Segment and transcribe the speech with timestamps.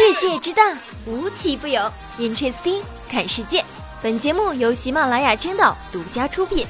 [0.00, 0.62] 世界之大，
[1.04, 1.92] 无奇不有。
[2.18, 3.62] Interesting，看世界。
[4.00, 6.66] 本节目由喜马拉雅青岛独家出品。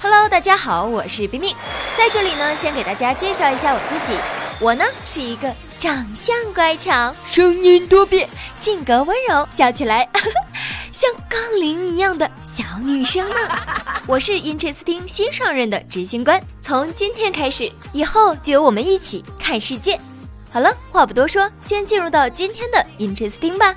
[0.00, 1.54] Hello，大家好，我是冰冰。
[1.94, 4.18] 在这里呢，先给大家介绍一下我自己。
[4.60, 10.08] 我呢是一个长相乖巧、声音多变、性格温柔、笑起来
[10.90, 13.36] 像杠铃一样的小女生呢。
[14.08, 20.00] 我是 Interesting 新上任的执行官，从今天开始，以后就由我们一起看世界。
[20.54, 23.74] 好了，话不多说，先进入到今天的 Interesting 吧。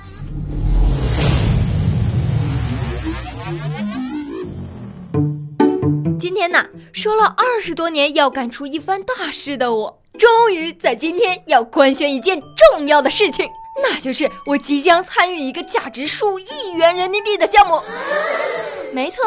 [6.20, 12.40] 今天呢，说了二十多年要干出一番大事的我，终于在今天要官宣一件
[12.70, 13.50] 重要的事情，
[13.82, 17.82] 那就是我即将参与一个价值数亿元人民币的项目。
[18.92, 19.24] 没错，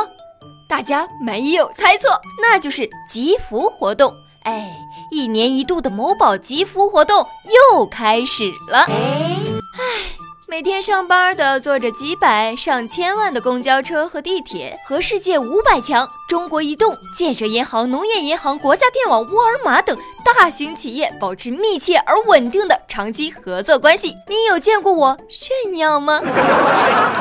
[0.69, 4.15] 大家没有猜错，那就是集福活动。
[4.43, 4.80] 哎。
[5.11, 7.27] 一年一度的某宝集福活动
[7.73, 8.79] 又开始了。
[8.79, 10.15] 唉，
[10.47, 24.15] 每天上班的坐着几百上千万的公交车和地铁，和世界五百强、中国移动、建设银行、农业银行、国家电网、沃尔玛等大型企业保持密切而稳定的长期合作关系。
[24.29, 26.21] 你有见过我炫耀吗？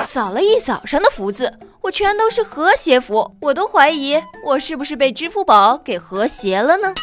[0.05, 6.95] 扫了一早上的福字，我全都是和谐福，我都怀疑我是不是被支付宝给和谐了呢？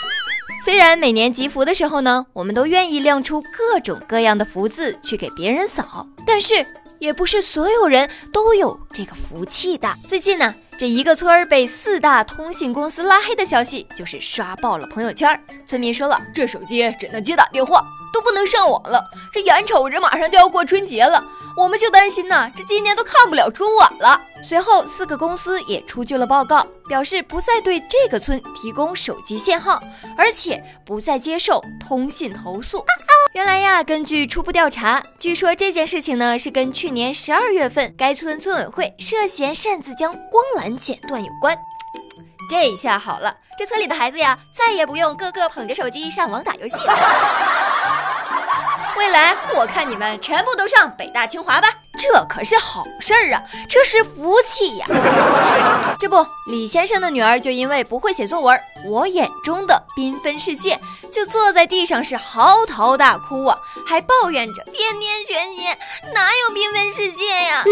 [0.63, 6.65] 虽然每年集福的时候呢，我们都愿意亮出各种各样的福字去给别人扫，但是
[6.99, 9.87] 也不是所有人都有这个福气的。
[10.09, 15.39] 最近呢，这一个村儿被四大通信公司拉黑的消息就是刷爆了朋友圈。
[15.65, 17.81] 村民说了，这手机只能接打电话，
[18.13, 19.01] 都不能上网了。
[19.31, 21.23] 这眼瞅着马上就要过春节了。
[21.57, 24.21] 我们就担心呢，这今年都看不了春晚了。
[24.43, 29.81] 随后，四个公司也出具了报告，表示不再对这个村提供手机信号，
[30.15, 32.85] 而且不再接受通信投诉。
[33.33, 41.57] 原来呀，根据初步调查，据说这件事情呢是跟去年十二月份该村村委会涉嫌擅自将光缆剪断有关。
[42.47, 47.66] 这下好了，这村里的孩子呀，再也不用个个捧着手机上网打游戏了。
[48.97, 54.85] 未来我看你们全部都上北大清华吧，这可是好事儿啊，这是福气呀。
[55.99, 60.79] 这不，李先生的女儿就因为不会写作文，我眼中的缤纷世界，
[61.11, 65.67] 就坐在地上是嚎啕大哭啊，还抱怨着天天学习
[66.13, 67.63] 哪有缤纷世界呀。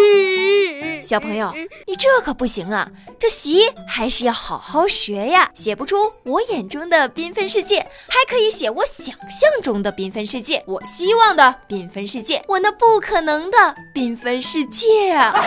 [1.02, 1.54] 小朋友，
[1.86, 5.52] 你这可不行啊，这习还是要好好学呀。
[5.54, 13.58] 写不出我眼中的缤纷世界，还可以写我想象中的缤纷世界，我希望的缤纷世界，我那不可能的
[13.94, 15.34] 缤纷世界啊。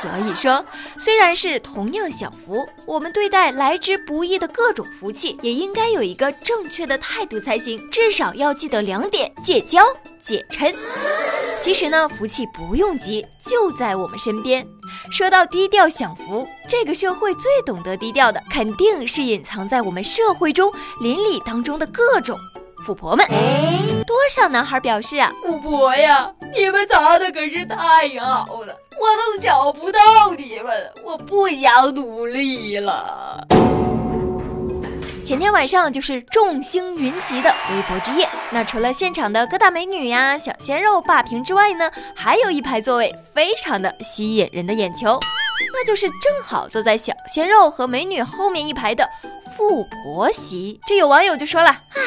[0.00, 0.64] 所以说，
[0.98, 7.78] 虽然是同样享福，我们对待来之不易的各种福气，也应该有一个正确的态度才行。
[7.88, 9.80] 至少要记得两点：戒骄、
[10.20, 10.74] 戒嗔。
[11.60, 14.66] 其实呢，福气不用急，就在我们身边。
[15.12, 22.36] 说到低调享福，这个社会最懂得低调的，肯定是隐藏在我们社会中邻里当中的各种
[22.82, 23.26] 富婆们。
[24.06, 27.76] 多少男孩表示啊，富婆呀，你们藏的可是太
[28.20, 30.00] 好了，我都找不到
[30.36, 33.46] 你们，我不想努力了。
[35.24, 45.18] 前天晚上就是众星云集的微博之夜，那除了现场的各大美女呀、小鲜肉霸屏之外呢，还有一排座位非常的吸引人的眼球，
[45.72, 49.08] 那就是正好坐在小鲜肉和美女后面一排的
[49.56, 50.80] 富婆席。
[50.86, 52.02] 这有网友就说了：“唉，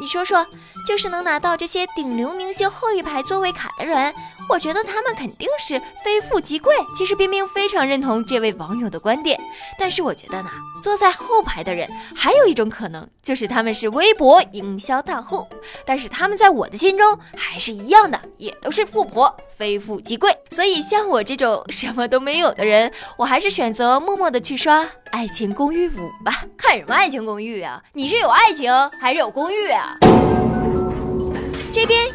[0.00, 0.46] 你说说，
[0.86, 4.14] 就是能拿到这些顶流明星后一排座位卡的人。”
[4.48, 6.74] 我觉得他们肯定是非富即贵。
[6.96, 9.40] 其实冰冰非常认同这位网友的观点，
[9.78, 10.50] 但是我觉得呢，
[10.82, 15.46] 坐在后排的人还有一种可能，就是他们是微博营销大户，
[15.84, 20.30] 但是他们在我的心中还是一样的，也都是富婆，非富即贵。
[20.50, 26.44] 所以像我这种什么都没有的人，我还是选择默默的去刷《爱情公寓五》吧。
[26.56, 27.82] 看什么《爱情公寓》啊？
[27.92, 29.96] 你是有爱情还是有公寓啊？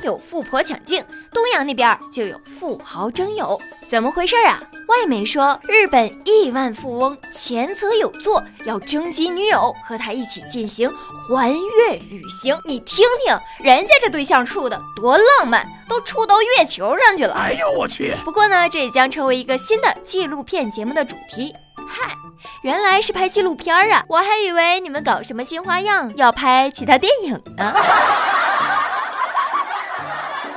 [0.09, 4.59] 有富婆抢镜，东阳那边就有富豪争友，怎么回事啊？
[4.87, 10.89] 外媒说，日本亿万富翁前泽有作要征集女友和他一起进行
[11.29, 12.59] 环月旅行。
[12.65, 17.35] 你听听，人家这对象处的多浪漫，都处到月球上去了。
[17.35, 18.15] 哎呦我去！
[18.25, 21.53] 不过呢，这也将成为一个新的纪录片节目的主题。
[21.87, 22.15] 嗨，
[22.63, 24.03] 原来是拍纪录片啊！
[24.09, 27.75] 我还以为你们搞什么新花样，要拍其他电影呢。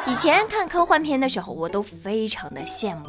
[0.05, 3.05] 以前看科幻片的时候，我都非常的羡慕。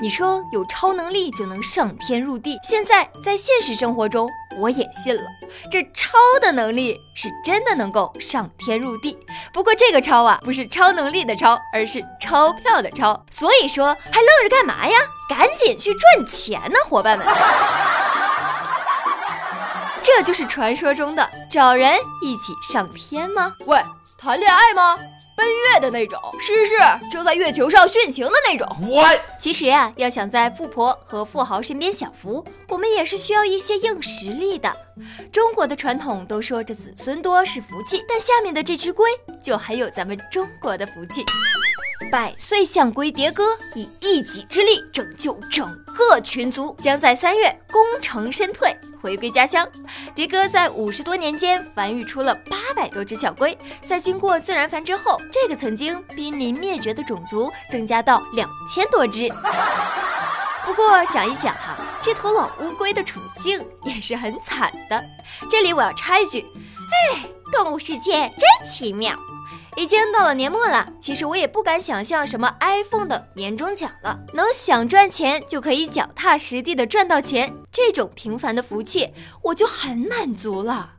[0.00, 5.22] 你说有超能力就能上天入地，现在在现实生活中，我也信了。
[5.70, 9.18] 这超的能力是真的能够上天入地。
[9.52, 13.22] 不过这个超啊，不是超能力的超，而是钞票的钞。
[13.30, 14.96] 所以说还愣着干嘛呀？
[15.28, 17.26] 赶紧去赚钱呢，伙伴们！
[20.02, 23.52] 这就是传说中的找人一起上天吗？
[23.66, 23.78] 喂，
[24.16, 24.96] 谈恋爱吗？
[25.38, 26.74] 奔月的那种，试试
[27.12, 28.66] 就在月球上殉情的那种。
[28.90, 29.20] What？
[29.38, 34.74] 其实呀，要想在富婆和富豪身边享福，我们也是需要一些硬实力的。
[35.30, 39.08] 中国的传统都说这子孙多是福气，但下面的这只龟
[39.40, 41.24] 就很有咱们中国的福气。
[42.10, 48.76] 百岁象龟迭哥以一己之力拯救整个群族，将在三月功成身退。
[49.00, 49.66] 回归家乡，
[50.14, 59.28] 迪哥在五十多年间繁育出了八百多只小龟，在经过自然繁殖后，这个曾经濒临灭绝的种族增加到两千多只。
[60.64, 65.02] 不过想一想哈，这头老乌龟的处境也是很惨的。
[65.50, 66.44] 这里我要插一句，
[67.14, 69.18] 哎，动物世界真奇妙。
[69.78, 74.18] 已经到了年末了，其实我也不敢想象什么 iPhone 的年终奖了。
[74.34, 80.94] 能想赚钱就可以脚踏实地的赚到钱，这种平凡的福气我就很满足了。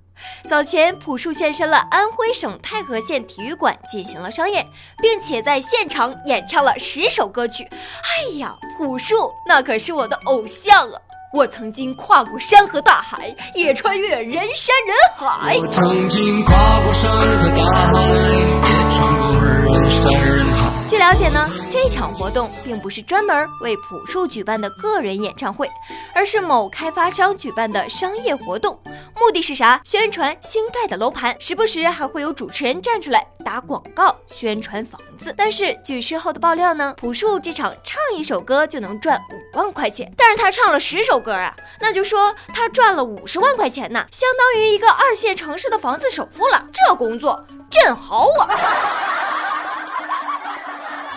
[0.48, 4.66] 早前朴树现身了安徽省太和县体育馆进行了商演，
[5.02, 7.66] 并且在现场演唱了十首歌曲。
[7.66, 11.02] 哎呀，朴树那可是我的偶像啊！
[11.32, 15.56] 我曾经跨过山和大海，也穿越人山人海。
[15.60, 20.69] 我曾经跨过山和大海，也穿过人山人海。
[20.90, 25.70] 据了解呢，这场活动并不是专门为朴树举办的个人演唱会，
[26.16, 28.76] 而是某开发商举办的商业活动。
[29.16, 29.80] 目的是啥？
[29.86, 35.32] 宣传新盖的楼盘，时不时还会有主持人站出来打广告宣传房子。
[35.38, 46.66] 但是据事后的爆料呢，朴树这场唱一首歌就能赚五万块钱，但是他唱了十首歌啊，那就说他赚了五十万块钱呢，相当于一个二线城市的房子首付了。
[46.74, 49.19] 这工作真好啊！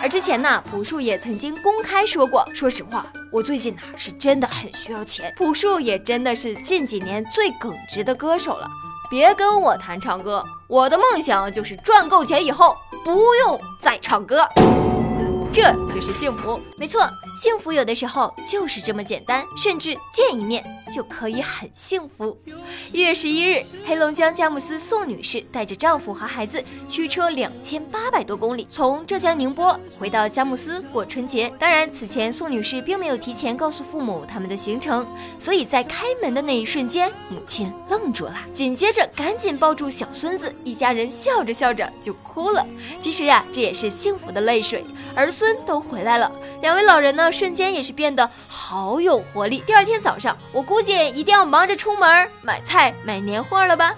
[0.03, 5.33] 而之前呢，朴树也曾经公开说过，说实话，我最近呢是真的很需要钱。
[5.37, 8.67] 朴树也真的是近几年最耿直的歌手了。
[9.09, 14.45] 别跟我谈唱歌，我的梦想就是赚够钱以后不用再唱歌。
[15.53, 20.63] 这就是幸福，没错，幸福有的时候就是这么简单，甚至见一面
[20.93, 22.37] 就可以很幸福。
[22.91, 31.51] 一月十一日，黑龙江佳木斯宋女士带着丈夫和孩子驱车两千八百多公里，从浙江宁波回到佳木斯过春节。
[31.59, 35.05] 当然，此前宋女士并没有提前告诉父母他们的行程，
[35.37, 42.65] 所以在开门的那一瞬间，母亲愣住了，紧接着赶紧抱住小孙子，一家人笑着笑着就哭了。
[42.99, 44.85] 其实啊，这也是幸福的泪水，
[45.15, 45.33] 儿。
[45.33, 46.31] 孙都回来了，
[46.61, 49.63] 两位老人呢，瞬间也是变得好有活力。
[49.65, 53.93] 第二天早上，我估计一定要忙着出门买菜、买年货了吧。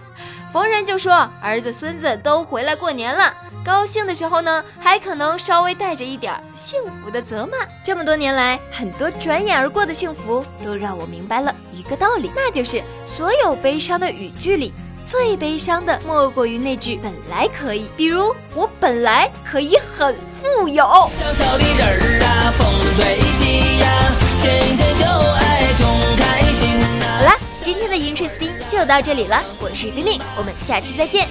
[0.54, 3.33] 逢人就说儿子、孙子都回来过年了，
[3.63, 7.57] 高兴的时候呢，还可能稍微带着一点幸福的责骂。
[7.83, 14.74] 这么多年来，很多转眼而过的幸福，都让我明白了一个道理，那就是所有悲伤的语句里，
[15.06, 17.90] 最悲伤的莫过于那句“本来可以”。
[17.96, 20.16] 比如，我本来可以很。
[20.57, 20.86] 富有。
[20.86, 21.10] 好
[27.24, 27.31] 了，
[27.62, 31.28] 今天的 Interesting 就到这里了，我是玲玲，我们下期再见。